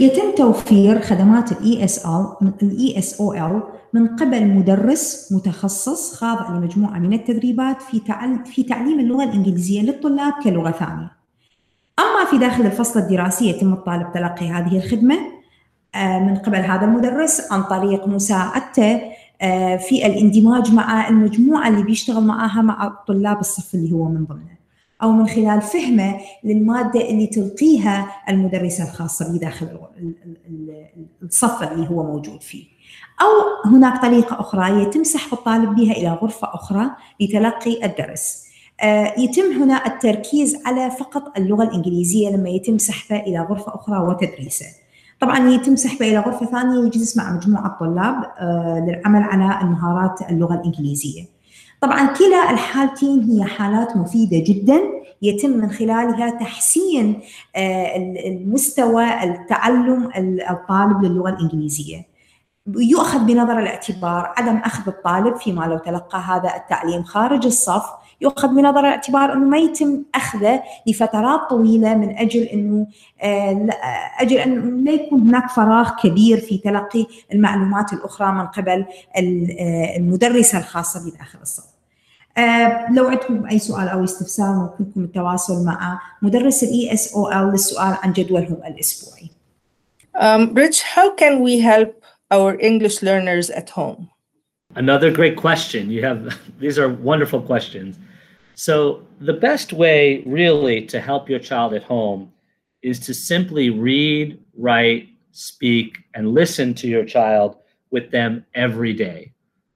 يتم 0.00 0.34
توفير 0.36 1.00
خدمات 1.00 1.52
الاي 1.52 1.84
اس 1.84 2.06
ال 2.06 2.52
الاي 2.62 2.98
اس 2.98 3.20
او 3.20 3.32
ال 3.34 3.62
من 3.92 4.16
قبل 4.16 4.46
مدرس 4.46 5.32
متخصص 5.32 6.14
خاضع 6.14 6.50
لمجموعه 6.50 6.98
من 6.98 7.12
التدريبات 7.12 7.82
في 7.82 8.00
في 8.46 8.62
تعليم 8.62 9.00
اللغه 9.00 9.24
الانجليزيه 9.24 9.82
للطلاب 9.82 10.32
كلغه 10.44 10.70
ثانيه. 10.70 11.10
اما 11.98 12.30
في 12.30 12.38
داخل 12.38 12.66
الفصل 12.66 13.00
الدراسي 13.00 13.48
يتم 13.48 13.72
الطالب 13.72 14.12
تلقي 14.12 14.48
هذه 14.48 14.76
الخدمه 14.76 15.38
من 15.95 16.35
قبل 16.35 16.57
هذا 16.57 16.85
المدرس 16.85 17.51
عن 17.51 17.63
طريق 17.63 18.07
مساعدته 18.07 19.01
في 19.77 20.05
الاندماج 20.05 20.73
مع 20.73 21.09
المجموعة 21.09 21.67
اللي 21.67 21.83
بيشتغل 21.83 22.23
معاها 22.23 22.61
مع 22.61 22.97
طلاب 23.07 23.39
الصف 23.39 23.75
اللي 23.75 23.91
هو 23.91 24.03
من 24.03 24.25
ضمنه. 24.25 24.63
أو 25.03 25.11
من 25.11 25.27
خلال 25.27 25.61
فهمه 25.61 26.19
للمادة 26.43 27.09
اللي 27.09 27.27
تلقيها 27.27 28.07
المدرسة 28.29 28.83
الخاصة 28.83 29.31
به 29.31 29.39
داخل 29.39 29.67
الصف 31.23 31.63
اللي 31.63 31.89
هو 31.89 32.03
موجود 32.03 32.41
فيه. 32.41 32.63
أو 33.21 33.71
هناك 33.71 34.01
طريقة 34.01 34.39
أخرى 34.39 34.81
يتم 34.81 35.03
سحب 35.03 35.33
الطالب 35.33 35.75
بها 35.75 35.91
إلى 35.91 36.09
غرفة 36.09 36.47
أخرى 36.53 36.91
لتلقي 37.21 37.85
الدرس. 37.85 38.43
يتم 39.17 39.61
هنا 39.61 39.85
التركيز 39.87 40.57
على 40.65 40.91
فقط 40.91 41.37
اللغة 41.37 41.63
الإنجليزية 41.63 42.29
لما 42.29 42.49
يتم 42.49 42.77
سحبه 42.77 43.19
إلى 43.19 43.39
غرفة 43.39 43.75
أخرى 43.75 43.99
وتدريسه. 43.99 44.65
طبعا 45.23 45.49
يتم 45.49 45.75
سحبه 45.75 46.07
إلى 46.07 46.19
غرفة 46.19 46.45
ثانية 46.45 46.85
يجلس 46.85 47.17
مع 47.17 47.31
مجموعة 47.31 47.77
طلاب 47.79 48.15
للعمل 48.87 49.23
على 49.23 49.61
المهارات 49.61 50.21
اللغة 50.29 50.53
الإنجليزية. 50.53 51.25
طبعا 51.81 52.05
كلا 52.05 52.51
الحالتين 52.51 53.23
هي 53.23 53.43
حالات 53.43 53.97
مفيدة 53.97 54.43
جدا 54.47 54.81
يتم 55.21 55.49
من 55.49 55.71
خلالها 55.71 56.29
تحسين 56.29 57.21
المستوى 58.25 59.23
التعلم 59.23 60.09
الطالب 60.49 61.03
للغة 61.03 61.29
الإنجليزية. 61.29 62.07
يؤخذ 62.67 63.19
بنظر 63.25 63.59
الاعتبار 63.59 64.33
عدم 64.37 64.57
أخذ 64.57 64.87
الطالب 64.87 65.35
فيما 65.35 65.65
لو 65.65 65.77
تلقى 65.77 66.19
هذا 66.19 66.55
التعليم 66.55 67.03
خارج 67.03 67.45
الصف 67.45 67.83
يؤخذ 68.23 68.47
بنظر 68.47 68.79
الاعتبار 68.79 69.33
أنه 69.33 69.45
ما 69.45 69.57
يتم 69.57 70.03
أخذه 70.15 70.63
لفترات 70.87 71.49
طويلة 71.49 71.95
من 71.95 72.17
أجل 72.17 72.41
أنه 72.41 72.87
أجل 74.19 74.37
أن 74.37 74.83
لا 74.83 74.91
يكون 74.91 75.21
هناك 75.21 75.49
فراغ 75.49 75.91
كبير 76.03 76.39
في 76.39 76.57
تلقي 76.57 77.05
المعلومات 77.33 77.93
الأخرى 77.93 78.31
من 78.31 78.47
قبل 78.47 78.85
المدرسة 79.97 80.57
الخاصه 80.57 81.09
بداخل 81.09 81.39
الصف. 81.41 81.73
لو 82.95 83.07
عندكم 83.07 83.45
أي 83.45 83.59
سؤال 83.59 83.87
أو 83.87 84.03
استفسار 84.03 84.55
ممكنكم 84.55 85.03
التواصل 85.03 85.65
مع 85.65 85.99
مدرس 86.21 86.63
الاي 86.63 86.93
اس 86.93 87.13
أو 87.15 87.31
ال 87.31 87.51
للسؤال 87.51 87.95
عن 88.03 88.13
جدولهم 88.13 88.57
الأسبوعي. 88.67 89.29
Um, 90.15 90.53
Rich, 90.53 90.83
how 90.83 91.15
can 91.15 91.41
we 91.41 91.59
help 91.59 92.03
our 92.29 92.55
English 92.59 93.01
learners 93.01 93.49
at 93.49 93.71
home? 93.71 94.09
Another 94.75 95.09
great 95.11 95.35
question. 95.35 95.89
You 95.89 96.03
have 96.03 96.19
these 96.59 96.77
are 96.79 96.89
wonderful 96.89 97.41
questions. 97.41 97.95
So, 98.55 99.05
the 99.19 99.33
best 99.33 99.73
way 99.73 100.23
really 100.25 100.85
to 100.87 100.99
help 100.99 101.29
your 101.29 101.39
child 101.39 101.73
at 101.73 101.83
home 101.83 102.31
is 102.81 102.99
to 103.01 103.13
simply 103.13 103.69
read, 103.69 104.39
write, 104.55 105.09
speak, 105.31 105.97
and 106.13 106.33
listen 106.33 106.73
to 106.75 106.87
your 106.87 107.05
child 107.05 107.57
with 107.89 108.11
them 108.11 108.45
every 108.53 108.93
day 108.93 109.33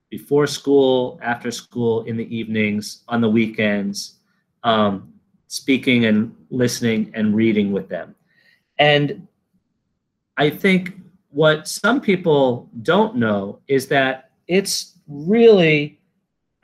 before 0.10 0.48
school, 0.48 1.19
after 1.22 1.51
school, 1.51 2.03
in 2.03 2.17
the 2.17 2.36
evenings, 2.36 3.03
on 3.07 3.22
the 3.22 3.29
weekends, 3.29 4.19
um, 4.63 5.13
speaking 5.48 6.05
and 6.05 6.36
listening 6.50 7.12
and 7.13 7.36
reading 7.36 7.72
with 7.72 7.89
them. 7.89 8.15
And 8.79 9.27
I 10.38 10.50
think 10.50 10.96
what 11.29 11.67
some 11.67 12.00
people 12.00 12.69
don't 12.81 13.15
know 13.15 13.60
is 13.67 13.88
that 13.88 14.31
it's 14.48 14.98
really 15.07 15.96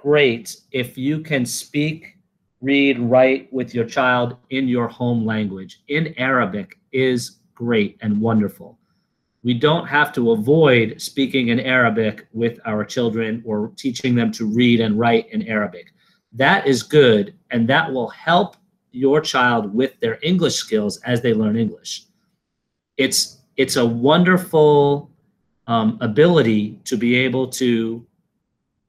great 0.04 0.58
if 0.74 0.98
you 0.98 1.22
can 1.22 1.46
speak, 1.46 2.18
read, 2.60 3.00
write 3.00 3.52
with 3.54 3.74
your 3.74 3.86
child 3.86 4.36
in 4.50 4.68
your 4.68 4.88
home 4.90 5.26
language. 5.26 5.82
In 5.88 6.14
Arabic 6.18 6.78
is 6.92 7.40
great 7.56 7.98
and 8.02 8.20
wonderful. 8.20 8.78
We 9.44 9.54
don't 9.54 9.88
have 9.88 10.12
to 10.14 10.32
avoid 10.32 11.02
speaking 11.02 11.48
in 11.48 11.60
Arabic 11.62 12.28
with 12.34 12.60
our 12.66 12.84
children 12.84 13.42
or 13.46 13.72
teaching 13.78 14.14
them 14.14 14.32
to 14.34 14.46
read 14.46 14.82
and 14.82 15.00
write 15.00 15.30
in 15.32 15.48
Arabic. 15.48 15.94
That 16.34 16.68
is 16.68 16.84
good, 16.84 17.34
and 17.52 17.68
that 17.70 17.92
will 17.92 18.10
help 18.10 18.58
your 18.92 19.22
child 19.22 19.74
with 19.74 19.98
their 20.02 20.20
English 20.22 20.56
skills 20.56 20.98
as 21.06 21.22
they 21.22 21.34
learn 21.34 21.56
English. 21.56 22.06
It's 22.98 23.40
it's 23.56 23.78
a 23.78 23.86
wonderful 23.86 25.12
um, 25.68 25.98
ability 26.02 26.80
to 26.86 26.98
be 26.98 27.16
able 27.16 27.48
to 27.48 28.06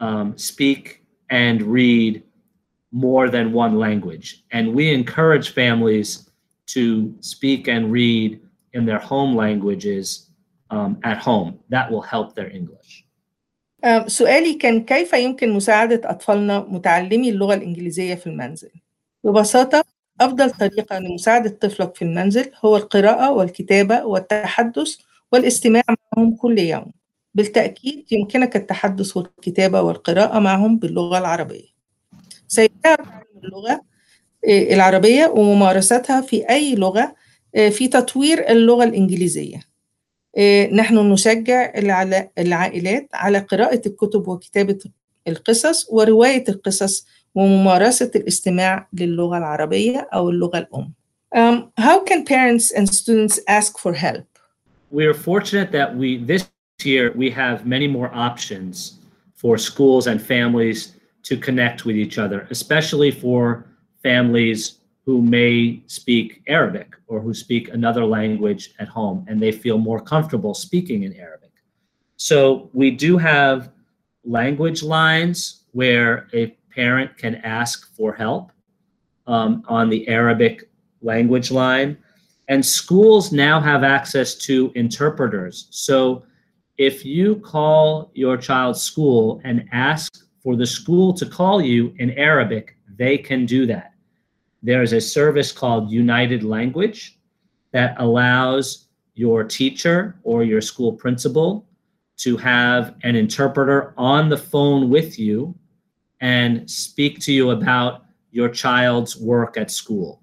um, 0.00 0.36
speak 0.38 1.03
and 1.29 1.61
read 1.61 2.23
more 2.91 3.29
than 3.29 3.53
one 3.53 3.77
language. 3.77 4.43
And 4.51 4.73
we 4.73 4.93
encourage 4.93 5.49
families 5.53 6.29
to 6.67 7.13
speak 7.21 7.67
and 7.67 7.91
read 7.91 8.39
in 8.73 8.85
their 8.85 8.99
home 8.99 9.35
languages 9.35 10.29
um, 10.69 10.97
at 11.03 11.17
home. 11.17 11.59
That 11.69 11.91
will 11.91 12.01
help 12.01 12.35
their 12.35 12.49
English. 12.49 13.05
Um, 13.83 14.07
سؤالي 14.07 14.53
كان 14.53 14.85
كيف 14.85 15.13
يمكن 15.13 15.49
مساعدة 15.49 16.01
أطفالنا 16.09 16.59
متعلمي 16.69 17.29
اللغة 17.29 17.53
الإنجليزية 17.53 18.15
في 18.15 18.27
المنزل؟ 18.27 18.71
ببساطة 19.23 19.83
أفضل 20.21 20.51
طريقة 20.51 20.99
لمساعدة 20.99 21.49
طفلك 21.49 21.95
في 21.95 22.01
المنزل 22.01 22.51
هو 22.65 22.77
القراءة 22.77 23.31
والكتابة 23.31 24.05
والتحدث 24.05 24.97
والاستماع 25.31 25.83
معهم 26.17 26.35
كل 26.35 26.59
يوم. 26.59 26.91
بالتأكيد 27.34 28.04
يمكنك 28.10 28.56
التحدث 28.56 29.16
والكتابة 29.16 29.82
والقراءة 29.82 30.38
معهم 30.38 30.78
باللغة 30.78 31.18
العربية. 31.18 31.74
سيساعد 32.48 32.98
اللغة 33.44 33.80
العربية 34.48 35.26
وممارستها 35.26 36.20
في 36.20 36.50
أي 36.50 36.74
لغة 36.74 37.14
في 37.54 37.88
تطوير 37.88 38.50
اللغة 38.50 38.84
الإنجليزية. 38.84 39.60
نحن 40.72 41.12
نشجع 41.12 41.72
العائلات 42.38 43.08
على 43.14 43.38
قراءة 43.38 43.82
الكتب 43.86 44.28
وكتابة 44.28 44.78
القصص 45.28 45.86
ورواية 45.90 46.44
القصص 46.48 47.06
وممارسة 47.34 48.10
الاستماع 48.16 48.88
للغة 48.92 49.38
العربية 49.38 50.08
أو 50.14 50.30
اللغة 50.30 50.58
الأم. 50.58 50.92
Um, 51.36 51.72
how 51.76 51.98
can 52.04 52.24
parents 52.24 52.70
and 52.70 52.88
students 52.88 53.40
ask 53.48 53.76
for 53.78 53.92
help? 53.92 54.26
We 54.92 55.04
are 55.06 55.14
fortunate 55.14 55.72
that 55.72 55.96
we 55.96 56.16
this 56.16 56.53
year 56.82 57.12
we 57.14 57.30
have 57.30 57.66
many 57.66 57.86
more 57.86 58.10
options 58.14 58.98
for 59.34 59.58
schools 59.58 60.06
and 60.06 60.20
families 60.20 60.94
to 61.22 61.36
connect 61.36 61.84
with 61.84 61.96
each 61.96 62.18
other, 62.18 62.46
especially 62.50 63.10
for 63.10 63.66
families 64.02 64.78
who 65.06 65.22
may 65.22 65.82
speak 65.86 66.42
Arabic 66.48 66.94
or 67.06 67.20
who 67.20 67.34
speak 67.34 67.68
another 67.68 68.04
language 68.04 68.74
at 68.78 68.88
home 68.88 69.24
and 69.28 69.40
they 69.40 69.52
feel 69.52 69.78
more 69.78 70.00
comfortable 70.00 70.54
speaking 70.54 71.02
in 71.04 71.14
Arabic. 71.14 71.52
So 72.16 72.70
we 72.72 72.90
do 72.90 73.18
have 73.18 73.70
language 74.24 74.82
lines 74.82 75.64
where 75.72 76.28
a 76.32 76.56
parent 76.74 77.16
can 77.18 77.36
ask 77.36 77.94
for 77.94 78.12
help. 78.14 78.50
um, 79.26 79.62
on 79.68 79.88
the 79.88 80.06
Arabic 80.08 80.68
language 81.00 81.50
line. 81.50 81.96
And 82.48 82.64
schools 82.64 83.32
now 83.32 83.60
have 83.60 83.82
access 83.82 84.34
to 84.46 84.70
interpreters. 84.74 85.66
So 85.70 86.24
if 86.78 87.04
you 87.04 87.36
call 87.36 88.10
your 88.14 88.36
child's 88.36 88.82
school 88.82 89.40
and 89.44 89.68
ask 89.72 90.26
for 90.42 90.56
the 90.56 90.66
school 90.66 91.12
to 91.14 91.26
call 91.26 91.62
you 91.62 91.94
in 91.98 92.10
Arabic, 92.12 92.76
they 92.96 93.16
can 93.16 93.46
do 93.46 93.66
that. 93.66 93.92
There 94.62 94.82
is 94.82 94.92
a 94.92 95.00
service 95.00 95.52
called 95.52 95.90
United 95.90 96.42
Language 96.42 97.18
that 97.72 97.94
allows 97.98 98.88
your 99.14 99.44
teacher 99.44 100.16
or 100.22 100.42
your 100.42 100.60
school 100.60 100.92
principal 100.92 101.66
to 102.16 102.36
have 102.36 102.94
an 103.02 103.14
interpreter 103.16 103.94
on 103.96 104.28
the 104.28 104.36
phone 104.36 104.88
with 104.88 105.18
you 105.18 105.54
and 106.20 106.68
speak 106.68 107.20
to 107.20 107.32
you 107.32 107.50
about 107.50 108.04
your 108.30 108.48
child's 108.48 109.16
work 109.16 109.56
at 109.56 109.70
school. 109.70 110.22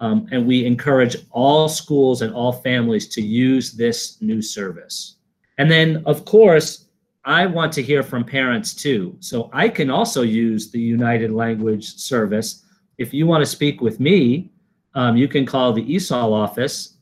Um, 0.00 0.26
and 0.32 0.46
we 0.46 0.64
encourage 0.64 1.16
all 1.30 1.68
schools 1.68 2.22
and 2.22 2.34
all 2.34 2.52
families 2.52 3.08
to 3.08 3.22
use 3.22 3.72
this 3.72 4.20
new 4.20 4.42
service. 4.42 5.16
And 5.62 5.70
then, 5.70 6.02
of 6.06 6.24
course, 6.24 6.86
I 7.24 7.46
want 7.46 7.72
to 7.74 7.82
hear 7.82 8.02
from 8.02 8.24
parents 8.24 8.74
too. 8.74 9.16
So 9.20 9.48
I 9.52 9.68
can 9.68 9.90
also 9.90 10.22
use 10.22 10.72
the 10.72 10.80
United 10.80 11.30
Language 11.30 11.94
Service. 11.94 12.64
If 12.98 13.14
you 13.14 13.28
want 13.28 13.42
to 13.42 13.46
speak 13.46 13.80
with 13.80 14.00
me, 14.00 14.50
um, 14.96 15.16
you 15.16 15.28
can 15.28 15.46
call 15.46 15.72
the 15.72 15.84
ESOL 15.84 16.32
office, 16.32 16.96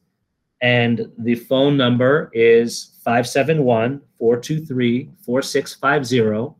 and 0.60 1.10
the 1.16 1.36
phone 1.36 1.78
number 1.78 2.30
is 2.34 2.98
571 3.02 4.02
423 4.18 5.08
4650. 5.24 6.54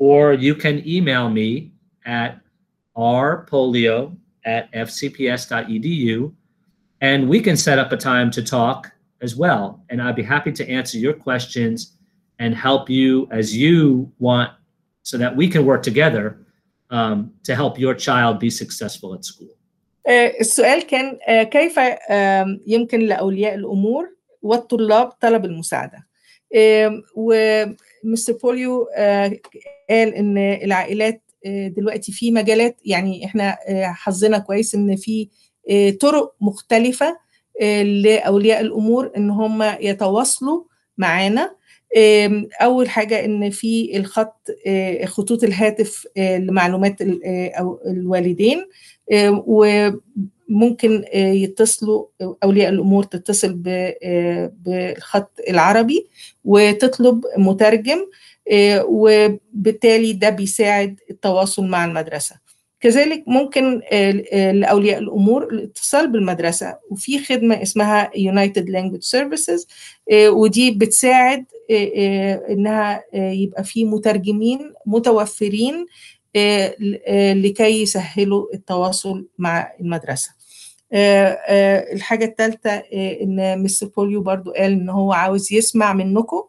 Or 0.00 0.32
you 0.32 0.56
can 0.56 0.82
email 0.84 1.30
me 1.30 1.70
at 2.04 2.40
rpolio 2.96 4.16
at 4.44 4.72
fcps.edu, 4.72 6.32
and 7.00 7.28
we 7.28 7.40
can 7.40 7.56
set 7.56 7.78
up 7.78 7.92
a 7.92 7.96
time 7.96 8.32
to 8.32 8.42
talk 8.42 8.90
as 9.21 9.35
well. 9.35 9.65
And 9.89 10.01
I'd 10.01 10.15
be 10.15 10.27
happy 10.35 10.51
to 10.59 10.63
answer 10.77 10.97
your 10.97 11.13
questions 11.27 11.97
and 12.39 12.55
help 12.55 12.89
you 12.89 13.27
as 13.31 13.55
you 13.55 14.11
want 14.19 14.49
so 15.03 15.17
that 15.17 15.35
we 15.35 15.47
can 15.53 15.65
work 15.65 15.81
together 15.83 16.25
um, 16.89 17.31
to 17.47 17.55
help 17.55 17.73
your 17.79 17.95
child 18.07 18.39
be 18.39 18.49
successful 18.49 19.13
at 19.13 19.23
school. 19.25 19.55
السؤال 20.39 20.81
كان 20.87 21.17
كيف 21.43 21.79
يمكن 22.67 22.99
لأولياء 22.99 23.55
الأمور 23.55 24.09
والطلاب 24.41 25.07
طلب 25.07 25.45
المساعدة 25.45 26.07
ومستر 27.15 28.33
بوليو 28.43 28.87
قال 28.97 29.39
إن 29.89 30.37
العائلات 30.37 31.23
دلوقتي 31.45 32.11
في 32.11 32.31
مجالات 32.31 32.77
يعني 32.85 33.25
احنا 33.25 33.57
حظنا 33.93 34.37
كويس 34.37 34.75
ان 34.75 34.95
في 34.95 35.29
طرق 36.01 36.35
مختلفه 36.41 37.17
لاولياء 37.82 38.60
الأمور 38.60 39.12
إن 39.16 39.30
هم 39.30 39.62
يتواصلوا 39.80 40.62
معانا. 40.98 41.54
أول 42.62 42.88
حاجة 42.88 43.24
إن 43.24 43.50
في 43.50 43.96
الخط 43.96 44.46
خطوط 45.04 45.44
الهاتف 45.44 46.06
لمعلومات 46.16 46.96
أو 47.58 47.80
الوالدين. 47.86 48.64
وممكن 49.46 51.04
يتصلوا 51.14 52.06
أولياء 52.44 52.68
الأمور 52.68 53.02
تتصل 53.04 53.52
بالخط 54.52 55.32
العربي 55.48 56.06
وتطلب 56.44 57.24
مترجم 57.38 57.98
وبالتالي 58.84 60.12
ده 60.12 60.30
بيساعد 60.30 61.00
التواصل 61.10 61.66
مع 61.66 61.84
المدرسة. 61.84 62.47
كذلك 62.80 63.24
ممكن 63.26 63.80
لاولياء 64.52 64.98
الأمور 64.98 65.44
الاتصال 65.52 66.12
بالمدرسة 66.12 66.78
وفي 66.90 67.18
خدمة 67.24 67.62
اسمها 67.62 68.10
United 68.16 68.64
Language 68.64 69.10
Services 69.18 69.66
ودي 70.28 70.70
بتساعد 70.70 71.44
إنها 72.50 73.04
يبقى 73.14 73.64
في 73.64 73.84
مترجمين 73.84 74.72
متوفرين 74.86 75.86
لكي 77.34 77.82
يسهلوا 77.82 78.46
التواصل 78.54 79.26
مع 79.38 79.72
المدرسة. 79.80 80.30
الحاجة 81.92 82.24
الثالثه 82.24 82.70
إن 82.94 83.62
مستر 83.62 83.86
بوليو 83.86 84.20
برضو 84.22 84.50
قال 84.52 84.72
إن 84.72 84.88
هو 84.88 85.12
عاوز 85.12 85.52
يسمع 85.52 85.92
منكم 85.92 86.42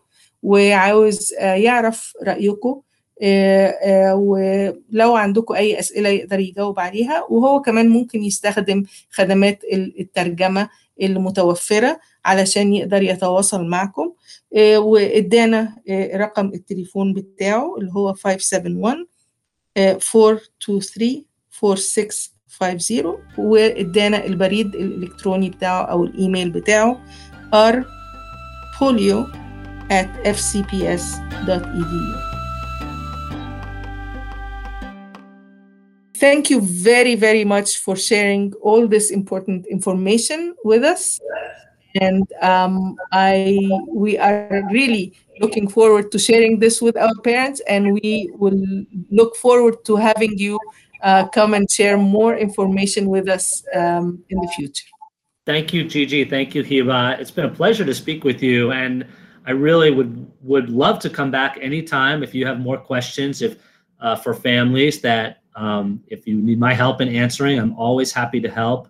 وعاوز 0.44 1.34
يعرف 1.40 2.14
رأيكم 2.24 2.82
ولو 4.14 5.16
عندكم 5.16 5.54
أي 5.56 5.80
أسئلة 5.80 6.10
يقدر 6.10 6.40
يجاوب 6.40 6.80
عليها 6.80 7.26
وهو 7.30 7.62
كمان 7.62 7.90
ممكن 7.90 8.24
يستخدم 8.24 8.84
خدمات 9.12 9.64
الترجمة 9.74 10.70
المتوفرة 11.02 12.00
علشان 12.26 12.74
يقدر 12.74 13.02
يتواصل 13.02 13.66
معكم 13.66 14.14
وادانا 14.76 15.76
رقم 16.16 16.48
التليفون 16.48 17.14
بتاعه 17.14 17.78
اللي 17.78 17.92
هو 17.94 18.14
571 18.14 19.08
423 19.78 21.26
4650 21.64 23.18
وادانا 23.38 24.26
البريد 24.26 24.76
الإلكتروني 24.76 25.50
بتاعه 25.50 25.82
أو 25.84 26.04
الإيميل 26.04 26.50
بتاعه 26.50 27.02
r 27.72 27.76
polio 28.80 29.26
at 29.92 30.10
fcps.edu. 30.36 32.29
Thank 36.20 36.50
you 36.50 36.60
very, 36.60 37.16
very 37.16 37.46
much 37.46 37.78
for 37.78 37.96
sharing 37.96 38.54
all 38.62 38.88
this 38.88 39.10
important 39.10 39.66
information 39.68 40.54
with 40.66 40.84
us. 40.84 41.20
And 42.02 42.28
um, 42.42 42.98
I, 43.14 43.58
we 43.88 44.18
are 44.18 44.68
really 44.70 45.14
looking 45.40 45.70
forward 45.70 46.12
to 46.12 46.20
sharing 46.20 46.60
this 46.60 46.82
with 46.82 46.98
our 46.98 47.16
parents, 47.24 47.62
and 47.70 47.94
we 47.94 48.30
will 48.34 48.60
look 49.10 49.38
forward 49.38 49.86
to 49.86 49.96
having 49.96 50.38
you 50.38 50.60
uh, 51.04 51.28
come 51.30 51.54
and 51.54 51.72
share 51.72 51.98
more 51.98 52.36
information 52.36 53.08
with 53.08 53.30
us 53.30 53.64
um, 53.74 54.22
in 54.30 54.40
the 54.42 54.48
future. 54.50 54.86
Thank 55.46 55.74
you, 55.74 55.86
Gigi. 55.86 56.26
Thank 56.26 56.54
you, 56.54 56.64
Hiba. 56.64 57.18
It's 57.18 57.32
been 57.32 57.46
a 57.46 57.50
pleasure 57.50 57.86
to 57.86 57.96
speak 57.96 58.26
with 58.26 58.44
you, 58.44 58.72
and 58.72 59.06
I 59.46 59.52
really 59.52 59.90
would 59.90 60.30
would 60.42 60.70
love 60.70 61.00
to 61.00 61.10
come 61.10 61.32
back 61.32 61.58
anytime 61.62 62.24
if 62.24 62.36
you 62.36 62.46
have 62.46 62.60
more 62.60 62.78
questions. 62.78 63.42
If 63.42 63.58
uh, 64.02 64.16
for 64.16 64.34
families 64.34 65.02
that 65.02 65.39
um, 65.56 66.04
if 66.08 66.28
you 66.28 66.38
need 66.38 66.60
my 66.60 66.74
help 66.74 67.02
in 67.02 67.10
answering, 67.10 67.60
I'm 67.60 67.76
always 67.76 68.12
happy 68.12 68.40
to 68.42 68.50
help. 68.50 68.88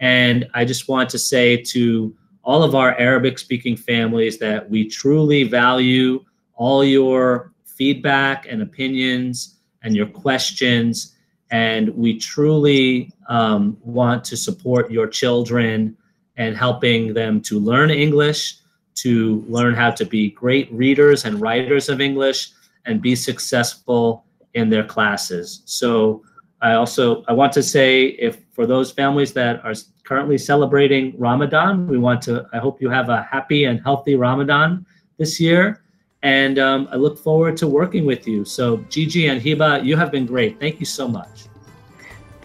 And 0.00 0.48
I 0.54 0.64
just 0.64 0.88
want 0.88 1.10
to 1.10 1.18
say 1.18 1.56
to 1.56 2.14
all 2.42 2.62
of 2.62 2.74
our 2.74 2.96
Arabic 2.98 3.38
speaking 3.38 3.76
families 3.76 4.38
that 4.38 4.68
we 4.70 4.88
truly 4.88 5.42
value 5.44 6.24
all 6.54 6.84
your 6.84 7.52
feedback 7.64 8.46
and 8.48 8.62
opinions 8.62 9.56
and 9.82 9.96
your 9.96 10.06
questions. 10.06 11.14
And 11.50 11.88
we 11.90 12.18
truly 12.18 13.12
um, 13.28 13.76
want 13.82 14.24
to 14.24 14.36
support 14.36 14.90
your 14.90 15.06
children 15.06 15.96
and 16.36 16.56
helping 16.56 17.14
them 17.14 17.40
to 17.42 17.58
learn 17.58 17.90
English, 17.90 18.56
to 18.96 19.44
learn 19.48 19.74
how 19.74 19.90
to 19.92 20.04
be 20.04 20.30
great 20.30 20.70
readers 20.72 21.24
and 21.24 21.40
writers 21.40 21.88
of 21.88 22.00
English, 22.00 22.50
and 22.84 23.02
be 23.02 23.16
successful 23.16 24.25
in 24.55 24.69
their 24.69 24.83
classes. 24.83 25.61
So 25.65 26.23
I 26.61 26.73
also 26.73 27.23
I 27.27 27.33
want 27.33 27.51
to 27.53 27.63
say 27.63 28.05
if 28.27 28.37
for 28.51 28.65
those 28.65 28.91
families 28.91 29.33
that 29.33 29.63
are 29.65 29.73
currently 30.03 30.37
celebrating 30.37 31.13
Ramadan, 31.17 31.87
we 31.87 31.97
want 31.97 32.21
to 32.23 32.45
I 32.53 32.59
hope 32.59 32.81
you 32.81 32.89
have 32.89 33.09
a 33.09 33.23
happy 33.23 33.65
and 33.65 33.81
healthy 33.81 34.15
Ramadan 34.15 34.85
this 35.17 35.39
year. 35.39 35.81
And 36.23 36.59
um, 36.59 36.87
I 36.91 36.97
look 36.97 37.17
forward 37.17 37.57
to 37.57 37.67
working 37.67 38.05
with 38.05 38.27
you. 38.27 38.45
So 38.45 38.77
Gigi 38.89 39.27
and 39.27 39.41
Hiba, 39.41 39.83
you 39.83 39.95
have 39.97 40.11
been 40.11 40.27
great. 40.27 40.59
Thank 40.59 40.79
you 40.79 40.85
so 40.85 41.07
much. 41.07 41.45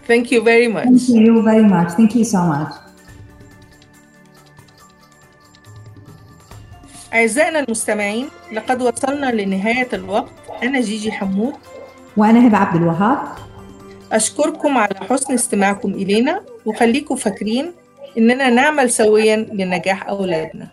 Thank 0.07 0.31
you 0.31 0.41
very 0.43 0.69
much. 0.69 0.85
Thank 0.85 1.09
you 1.09 1.43
very 1.43 1.65
much. 1.65 1.89
Thank 1.93 2.15
you 2.15 2.25
so 2.25 2.43
much. 2.43 2.73
أعزائنا 7.15 7.61
المستمعين 7.61 8.29
لقد 8.53 8.83
وصلنا 8.83 9.33
لنهاية 9.33 9.89
الوقت 9.93 10.33
أنا 10.63 10.81
جيجي 10.81 11.13
حمود 11.13 11.55
وأنا 12.18 12.48
هبة 12.48 12.58
عبد 12.58 12.82
الوهاب. 12.82 13.18
أشكركم 14.12 14.78
على 14.78 14.96
حسن 14.96 15.34
استماعكم 15.34 15.94
إلينا 15.94 16.42
وخليكم 16.66 17.16
فاكرين 17.16 17.72
إننا 18.18 18.50
نعمل 18.50 18.90
سويا 18.92 19.36
لنجاح 19.36 20.08
أولادنا. 20.08 20.68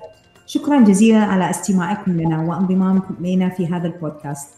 شكرا 0.46 0.80
جزيلا 0.80 1.18
على 1.18 1.50
استماعكم 1.50 2.20
لنا 2.20 2.42
وانضمامكم 2.42 3.14
إلينا 3.20 3.48
في 3.48 3.66
هذا 3.66 3.86
البودكاست. 3.86 4.48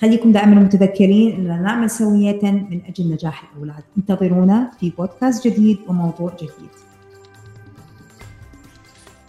خليكم 0.00 0.32
دائما 0.32 0.54
متذكرين 0.54 1.34
أننا 1.34 1.56
نعمل 1.56 1.90
سوية 1.90 2.42
من 2.42 2.80
أجل 2.88 3.12
نجاح 3.12 3.44
الأولاد. 3.52 3.82
انتظرونا 3.98 4.70
في 4.80 4.90
بودكاست 4.90 5.48
جديد 5.48 5.78
وموضوع 5.88 6.32
جديد. 6.36 6.70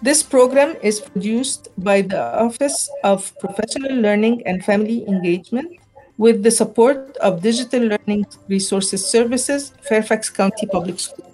This 0.02 0.24
program 0.24 0.76
is 0.82 1.00
produced 1.00 1.64
by 1.78 2.02
the 2.02 2.24
Office 2.46 2.90
of 3.04 3.20
Professional 3.44 3.96
Learning 4.06 4.42
and 4.46 4.64
Family 4.64 5.00
Engagement 5.08 5.79
with 6.24 6.38
the 6.44 6.52
support 6.62 7.02
of 7.28 7.42
Digital 7.50 7.82
Learning 7.92 8.24
Resources 8.56 9.02
Services, 9.16 9.62
Fairfax 9.88 10.22
County 10.30 10.68
Public 10.76 11.00
Schools. 11.00 11.30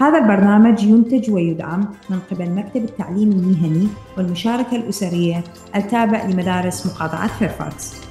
هذا 0.00 0.18
البرنامج 0.18 0.82
ينتج 0.82 1.30
ويدعم 1.30 1.94
من 2.10 2.20
قبل 2.30 2.50
مكتب 2.50 2.84
التعليم 2.84 3.32
المهني 3.32 3.88
والمشاركة 4.16 4.76
الأسرية 4.76 5.44
التابع 5.76 6.24
لمدارس 6.24 6.86
مقاطعة 6.86 7.38
فيرفاكس. 7.38 8.07